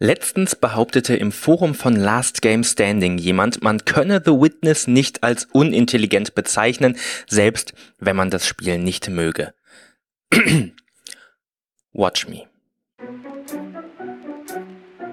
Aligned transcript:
Letztens 0.00 0.56
behauptete 0.56 1.14
im 1.14 1.30
Forum 1.30 1.74
von 1.74 1.94
Last 1.94 2.42
Game 2.42 2.64
Standing 2.64 3.16
jemand, 3.16 3.62
man 3.62 3.84
könne 3.84 4.20
The 4.24 4.32
Witness 4.32 4.88
nicht 4.88 5.22
als 5.22 5.46
unintelligent 5.52 6.34
bezeichnen, 6.34 6.96
selbst 7.28 7.74
wenn 8.00 8.16
man 8.16 8.28
das 8.28 8.46
Spiel 8.46 8.78
nicht 8.78 9.08
möge. 9.08 9.54
Watch 11.92 12.26
me. 12.26 12.48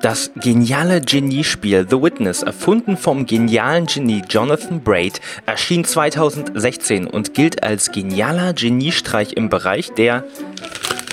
Das 0.02 0.32
geniale 0.36 1.00
Geniespiel 1.00 1.86
The 1.88 2.02
Witness, 2.02 2.42
erfunden 2.42 2.98
vom 2.98 3.28
genialen 3.28 3.86
Genie 3.86 4.24
Jonathan 4.28 4.82
Braid, 4.82 5.22
erschien 5.46 5.86
2016 5.86 7.06
und 7.06 7.36
gilt 7.36 7.62
als 7.62 7.92
genialer 7.92 8.54
Geniestreich 8.54 9.34
im 9.34 9.50
Bereich 9.50 9.92
der 9.94 10.24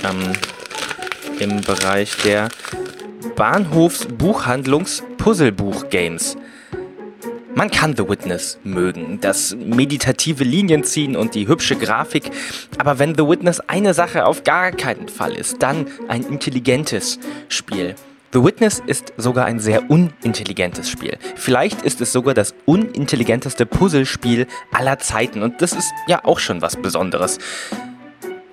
ähm, 0.08 0.32
im 1.38 1.60
Bereich 1.60 2.16
der 2.24 2.48
Bahnhofs-Buchhandlungs-Puzzlebuch-Games. 3.36 6.36
Man 7.54 7.70
kann 7.70 7.96
The 7.96 8.06
Witness 8.09 8.59
mögen, 8.62 9.20
das 9.20 9.56
meditative 9.56 10.45
Linienziehen 10.45 11.16
und 11.16 11.34
die 11.34 11.48
hübsche 11.48 11.74
Grafik, 11.76 12.30
aber 12.78 13.00
wenn 13.00 13.16
The 13.16 13.26
Witness 13.26 13.60
eine 13.60 13.95
Sache 13.95 14.26
auf 14.26 14.45
gar 14.45 14.70
keinen 14.70 15.09
Fall 15.09 15.34
ist, 15.34 15.62
dann 15.62 15.86
ein 16.06 16.23
intelligentes 16.23 17.18
Spiel. 17.48 17.96
The 18.32 18.45
Witness 18.45 18.80
ist 18.86 19.12
sogar 19.16 19.46
ein 19.46 19.59
sehr 19.59 19.90
unintelligentes 19.90 20.88
Spiel. 20.90 21.18
Vielleicht 21.34 21.82
ist 21.82 22.00
es 22.00 22.12
sogar 22.12 22.34
das 22.34 22.54
unintelligenteste 22.66 23.66
Puzzlespiel 23.66 24.46
aller 24.70 24.98
Zeiten 24.98 25.42
und 25.42 25.60
das 25.62 25.73
ist 25.73 25.90
ja 26.06 26.24
auch 26.24 26.38
schon 26.38 26.62
was 26.62 26.76
Besonderes. 26.76 27.38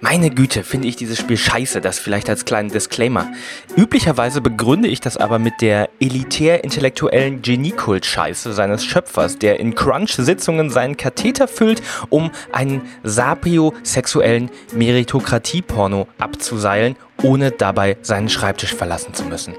Meine 0.01 0.29
Güte, 0.29 0.63
finde 0.63 0.87
ich 0.87 0.97
dieses 0.97 1.17
Spiel 1.17 1.37
scheiße, 1.37 1.79
das 1.79 1.99
vielleicht 1.99 2.29
als 2.29 2.43
kleinen 2.43 2.69
Disclaimer. 2.69 3.31
Üblicherweise 3.77 4.41
begründe 4.41 4.89
ich 4.89 4.99
das 4.99 5.15
aber 5.15 5.39
mit 5.39 5.61
der 5.61 5.89
elitär-intellektuellen 6.01 7.41
Geniekult-Scheiße 7.41 8.53
seines 8.53 8.83
Schöpfers, 8.83 9.39
der 9.39 9.59
in 9.59 9.73
Crunch-Sitzungen 9.73 10.69
seinen 10.69 10.97
Katheter 10.97 11.47
füllt, 11.47 11.81
um 12.09 12.31
einen 12.51 12.81
sapiosexuellen 13.03 14.51
Meritokratie-Porno 14.73 16.07
abzuseilen, 16.17 16.97
ohne 17.23 17.51
dabei 17.51 17.97
seinen 18.01 18.29
Schreibtisch 18.29 18.75
verlassen 18.75 19.13
zu 19.13 19.23
müssen. 19.23 19.53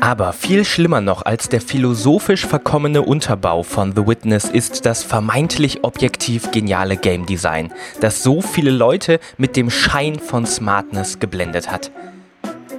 Aber 0.00 0.32
viel 0.32 0.64
schlimmer 0.64 1.02
noch 1.02 1.26
als 1.26 1.50
der 1.50 1.60
philosophisch 1.60 2.46
verkommene 2.46 3.02
Unterbau 3.02 3.62
von 3.62 3.94
The 3.94 4.06
Witness 4.06 4.46
ist 4.46 4.86
das 4.86 5.02
vermeintlich 5.02 5.84
objektiv 5.84 6.50
geniale 6.52 6.96
Game 6.96 7.26
Design, 7.26 7.70
das 8.00 8.22
so 8.22 8.40
viele 8.40 8.70
Leute 8.70 9.20
mit 9.36 9.56
dem 9.56 9.68
Schein 9.68 10.18
von 10.18 10.46
Smartness 10.46 11.18
geblendet 11.18 11.70
hat. 11.70 11.92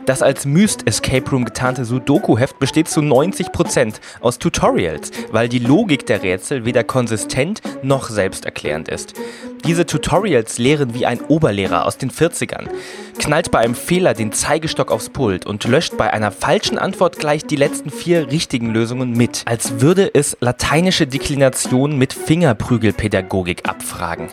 Das 0.08 0.24
als 0.24 0.46
Myst 0.48 0.88
Escape 0.88 1.30
Room 1.30 1.46
getarnte 1.46 1.86
Sudoku-Heft 1.86 2.58
besteht 2.58 2.90
zu 2.90 3.02
90% 3.02 3.94
aus 4.20 4.40
Tutorials, 4.40 5.12
weil 5.32 5.48
die 5.48 5.60
Logik 5.60 6.08
der 6.08 6.24
Rätsel 6.24 6.66
weder 6.66 6.84
konsistent 6.84 7.62
noch 7.84 8.10
selbsterklärend 8.10 8.90
ist. 8.90 9.14
Diese 9.66 9.86
Tutorials 9.86 10.58
lehren 10.58 10.94
wie 10.94 11.06
ein 11.06 11.22
Oberlehrer 11.22 11.86
aus 11.86 11.98
den 11.98 12.12
40ern, 12.12 12.68
knallt 13.20 13.52
bei 13.52 13.60
einem 13.60 13.76
Fehler 13.76 14.14
den 14.14 14.32
Zeigestock 14.32 14.92
aufs 14.92 15.10
Pult 15.10 15.46
und 15.46 15.66
löscht 15.66 15.98
bei 15.98 16.12
einer 16.12 16.32
falschen 16.32 16.80
Antwort 16.80 17.20
gleich 17.20 17.46
die 17.46 17.56
letzten 17.56 17.92
vier 17.92 18.32
richtigen 18.32 18.74
Lösungen 18.74 19.12
mit, 19.12 19.44
als 19.46 19.80
würde 19.80 20.10
es 20.14 20.36
lateinische 20.40 21.06
Deklinationen 21.06 21.98
mit 21.98 22.14
Fingerprügelpädagogik 22.14 23.70
abfragen. 23.70 24.30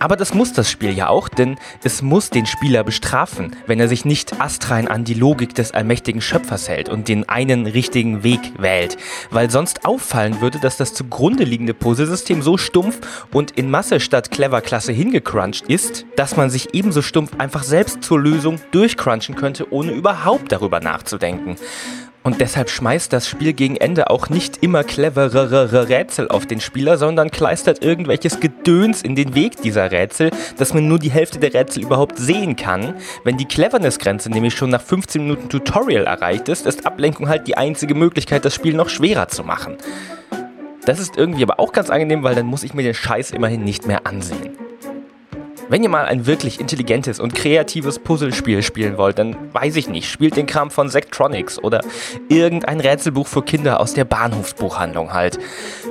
Aber 0.00 0.16
das 0.16 0.32
muss 0.32 0.52
das 0.52 0.70
Spiel 0.70 0.92
ja 0.92 1.08
auch, 1.08 1.28
denn 1.28 1.56
es 1.82 2.02
muss 2.02 2.30
den 2.30 2.46
Spieler 2.46 2.84
bestrafen, 2.84 3.56
wenn 3.66 3.80
er 3.80 3.88
sich 3.88 4.04
nicht 4.04 4.40
astrein 4.40 4.86
an 4.86 5.04
die 5.04 5.14
Logik 5.14 5.54
des 5.54 5.72
allmächtigen 5.72 6.20
Schöpfers 6.20 6.68
hält 6.68 6.88
und 6.88 7.08
den 7.08 7.28
einen 7.28 7.66
richtigen 7.66 8.22
Weg 8.22 8.40
wählt, 8.58 8.96
weil 9.30 9.50
sonst 9.50 9.84
auffallen 9.84 10.40
würde, 10.40 10.58
dass 10.60 10.76
das 10.76 10.94
zugrunde 10.94 11.44
liegende 11.44 11.74
Puzzlesystem 11.74 12.42
so 12.42 12.56
stumpf 12.56 13.26
und 13.32 13.52
in 13.52 13.70
Masse 13.70 13.98
statt 13.98 14.30
clever 14.30 14.60
Klasse 14.60 14.92
hingecrunched 14.92 15.66
ist, 15.66 16.06
dass 16.16 16.36
man 16.36 16.50
sich 16.50 16.74
ebenso 16.74 17.02
stumpf 17.02 17.32
einfach 17.38 17.64
selbst 17.64 18.02
zur 18.04 18.20
Lösung 18.20 18.60
durchcrunchen 18.70 19.34
könnte, 19.34 19.72
ohne 19.72 19.92
überhaupt 19.92 20.52
darüber 20.52 20.80
nachzudenken. 20.80 21.56
Und 22.28 22.42
deshalb 22.42 22.68
schmeißt 22.68 23.10
das 23.10 23.26
Spiel 23.26 23.54
gegen 23.54 23.76
Ende 23.76 24.10
auch 24.10 24.28
nicht 24.28 24.62
immer 24.62 24.84
cleverere 24.84 25.88
Rätsel 25.88 26.28
auf 26.28 26.44
den 26.44 26.60
Spieler, 26.60 26.98
sondern 26.98 27.30
kleistert 27.30 27.82
irgendwelches 27.82 28.38
Gedöns 28.38 29.00
in 29.00 29.16
den 29.16 29.34
Weg 29.34 29.62
dieser 29.62 29.90
Rätsel, 29.90 30.30
dass 30.58 30.74
man 30.74 30.86
nur 30.86 30.98
die 30.98 31.10
Hälfte 31.10 31.38
der 31.38 31.54
Rätsel 31.54 31.84
überhaupt 31.84 32.18
sehen 32.18 32.54
kann. 32.54 32.92
Wenn 33.24 33.38
die 33.38 33.46
Cleverness-Grenze 33.46 34.28
nämlich 34.28 34.54
schon 34.54 34.68
nach 34.68 34.82
15 34.82 35.22
Minuten 35.22 35.48
Tutorial 35.48 36.04
erreicht 36.04 36.50
ist, 36.50 36.66
ist 36.66 36.84
Ablenkung 36.84 37.30
halt 37.30 37.48
die 37.48 37.56
einzige 37.56 37.94
Möglichkeit, 37.94 38.44
das 38.44 38.54
Spiel 38.54 38.74
noch 38.74 38.90
schwerer 38.90 39.28
zu 39.28 39.42
machen. 39.42 39.78
Das 40.84 41.00
ist 41.00 41.16
irgendwie 41.16 41.44
aber 41.44 41.58
auch 41.58 41.72
ganz 41.72 41.88
angenehm, 41.88 42.24
weil 42.24 42.34
dann 42.34 42.44
muss 42.44 42.62
ich 42.62 42.74
mir 42.74 42.82
den 42.82 42.92
Scheiß 42.92 43.30
immerhin 43.30 43.64
nicht 43.64 43.86
mehr 43.86 44.06
ansehen. 44.06 44.67
Wenn 45.70 45.82
ihr 45.82 45.90
mal 45.90 46.06
ein 46.06 46.24
wirklich 46.24 46.60
intelligentes 46.60 47.20
und 47.20 47.34
kreatives 47.34 47.98
Puzzlespiel 47.98 48.62
spielen 48.62 48.96
wollt, 48.96 49.18
dann 49.18 49.36
weiß 49.52 49.76
ich 49.76 49.88
nicht, 49.88 50.10
spielt 50.10 50.36
den 50.36 50.46
Kram 50.46 50.70
von 50.70 50.88
Sectronics 50.88 51.58
oder 51.58 51.82
irgendein 52.30 52.80
Rätselbuch 52.80 53.26
für 53.26 53.42
Kinder 53.42 53.78
aus 53.78 53.92
der 53.92 54.06
Bahnhofsbuchhandlung 54.06 55.12
halt. 55.12 55.38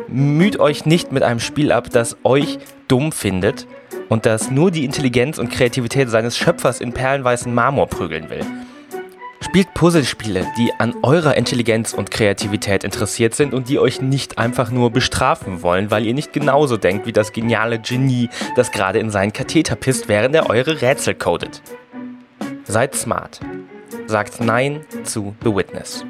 Müht 0.07 0.59
euch 0.59 0.87
nicht 0.87 1.11
mit 1.11 1.21
einem 1.21 1.39
Spiel 1.39 1.71
ab, 1.71 1.91
das 1.91 2.17
euch 2.23 2.57
dumm 2.87 3.11
findet 3.11 3.67
und 4.09 4.25
das 4.25 4.49
nur 4.49 4.71
die 4.71 4.83
Intelligenz 4.83 5.37
und 5.37 5.51
Kreativität 5.51 6.09
seines 6.09 6.37
Schöpfers 6.37 6.81
in 6.81 6.93
perlenweißen 6.93 7.53
Marmor 7.53 7.87
prügeln 7.87 8.31
will. 8.31 8.45
Spielt 9.47 9.73
Puzzlespiele, 9.73 10.45
die 10.57 10.73
an 10.77 10.93
eurer 11.03 11.37
Intelligenz 11.37 11.93
und 11.93 12.11
Kreativität 12.11 12.83
interessiert 12.83 13.33
sind 13.33 13.53
und 13.53 13.69
die 13.69 13.79
euch 13.79 14.01
nicht 14.01 14.37
einfach 14.37 14.71
nur 14.71 14.91
bestrafen 14.91 15.61
wollen, 15.61 15.89
weil 15.89 16.05
ihr 16.05 16.13
nicht 16.13 16.33
genauso 16.33 16.75
denkt 16.75 17.07
wie 17.07 17.13
das 17.13 17.31
geniale 17.31 17.79
Genie, 17.79 18.29
das 18.57 18.73
gerade 18.73 18.99
in 18.99 19.09
seinen 19.09 19.31
Katheter 19.31 19.77
pisst, 19.77 20.09
während 20.09 20.35
er 20.35 20.49
eure 20.49 20.81
Rätsel 20.81 21.15
codet. 21.15 21.61
Seid 22.65 22.93
smart. 22.93 23.39
Sagt 24.05 24.41
Nein 24.41 24.81
zu 25.05 25.33
The 25.41 25.55
Witness. 25.55 26.05